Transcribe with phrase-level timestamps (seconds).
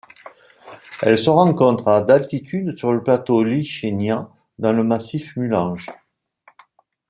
[1.03, 5.91] Elle se rencontre à d'altitude sur le plateau Lichenya dans le massif Mulanje.